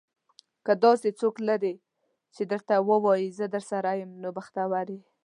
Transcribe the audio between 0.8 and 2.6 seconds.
داسې څوک لرې چې